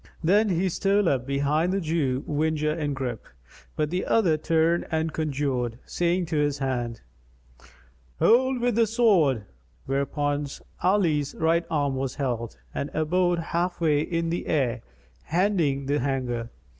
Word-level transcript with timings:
Then 0.23 0.49
he 0.49 0.67
stole 0.67 1.07
up 1.07 1.27
behind 1.27 1.71
the 1.71 1.79
Jew 1.79 2.23
whinger 2.25 2.73
in 2.73 2.95
grip; 2.95 3.23
but 3.75 3.91
the 3.91 4.03
other 4.07 4.35
turned 4.35 4.87
and 4.89 5.13
conjured, 5.13 5.77
saying 5.85 6.25
to 6.25 6.37
his 6.37 6.57
hand, 6.57 7.01
"Hold 8.17 8.59
with 8.61 8.73
the 8.73 8.87
sword;" 8.87 9.45
whereupon 9.85 10.47
Ali's 10.81 11.35
right 11.35 11.67
arm 11.69 11.95
was 11.97 12.15
held 12.15 12.57
and 12.73 12.89
abode 12.95 13.37
half 13.53 13.79
way 13.79 13.99
in 14.01 14.31
the 14.31 14.47
air 14.47 14.81
hending 15.25 15.85
the 15.85 15.99
hanger. 15.99 16.49